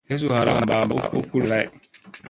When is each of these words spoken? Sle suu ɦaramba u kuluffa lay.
Sle 0.07 0.17
suu 0.19 0.29
ɦaramba 0.37 0.75
u 1.17 1.19
kuluffa 1.29 1.49
lay. 1.51 1.65